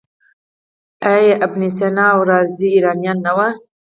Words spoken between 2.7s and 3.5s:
ایرانیان نه وو؟